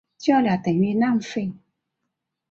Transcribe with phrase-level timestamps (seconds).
[0.17, 1.53] 叫了等于浪费